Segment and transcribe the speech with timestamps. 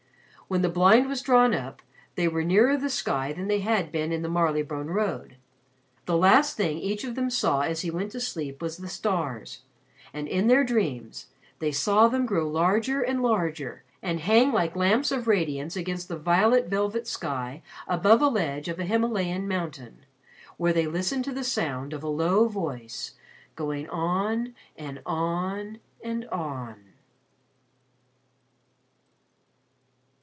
[0.51, 1.81] When the blind was drawn up,
[2.15, 5.37] they were nearer the sky than they had been in the Marylebone Road.
[6.07, 9.61] The last thing each of them saw, as he went to sleep, was the stars
[10.13, 11.27] and in their dreams,
[11.59, 16.17] they saw them grow larger and larger, and hang like lamps of radiance against the
[16.19, 20.05] violet velvet sky above a ledge of a Himalayan Mountain,
[20.57, 23.13] where they listened to the sound of a low voice
[23.55, 26.87] going on and on and on.